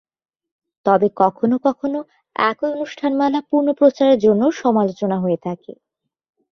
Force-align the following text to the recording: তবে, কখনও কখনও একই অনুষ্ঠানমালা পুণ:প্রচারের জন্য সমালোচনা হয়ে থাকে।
তবে, 0.85 1.07
কখনও 1.21 1.57
কখনও 1.67 2.01
একই 2.35 2.69
অনুষ্ঠানমালা 2.75 3.39
পুণ:প্রচারের 3.49 4.17
জন্য 4.19 4.41
সমালোচনা 4.61 5.17
হয়ে 5.23 5.39
থাকে। 5.43 5.71